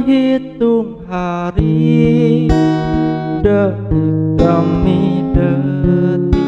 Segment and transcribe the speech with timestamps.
[0.00, 2.48] menghitung hari
[3.44, 6.40] detik demi detik.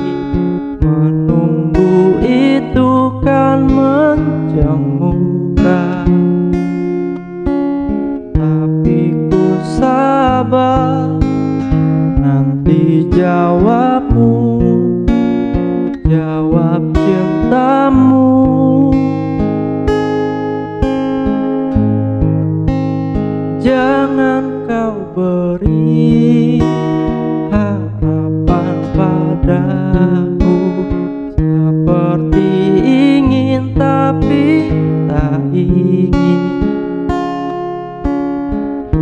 [0.81, 5.29] Menunggu itu kan menjemukan
[8.33, 9.45] tapi ku
[9.77, 11.13] sabar
[12.17, 14.52] nanti jawabmu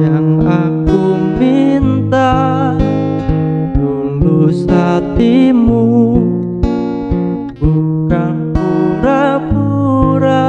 [0.01, 1.03] Yang aku
[1.35, 2.73] minta
[3.75, 6.15] tulus hatimu
[7.59, 10.49] Bukan pura-pura.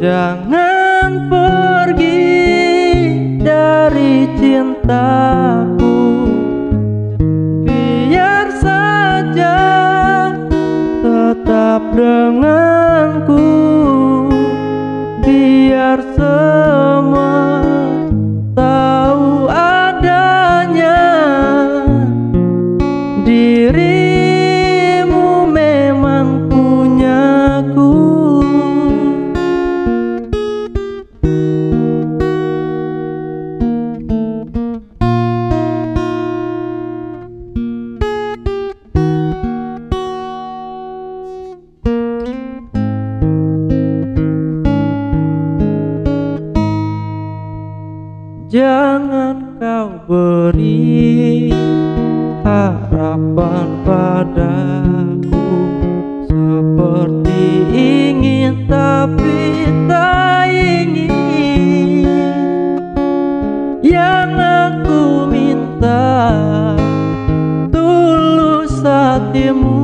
[0.00, 2.24] Jangan pergi
[3.44, 5.59] dari cintaku
[11.96, 12.59] đường
[48.50, 51.54] Jangan kau beri
[52.42, 55.46] harapan padaku.
[56.26, 62.10] Seperti ingin tapi tak ingin.
[63.86, 66.10] Yang aku minta
[67.70, 69.79] tulus hatimu.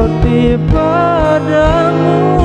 [0.00, 2.39] seperti padamu.